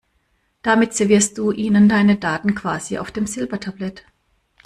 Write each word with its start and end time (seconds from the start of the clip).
Damit 0.63 0.95
servierst 0.95 1.37
du 1.37 1.51
ihnen 1.51 1.87
deine 1.87 2.17
Daten 2.17 2.55
quasi 2.55 2.97
auf 2.97 3.11
dem 3.11 3.27
Silbertablett. 3.27 4.03